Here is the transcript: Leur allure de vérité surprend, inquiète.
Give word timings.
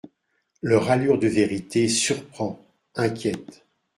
Leur 0.63 0.89
allure 0.89 1.19
de 1.19 1.27
vérité 1.27 1.87
surprend, 1.87 2.59
inquiète. 2.95 3.63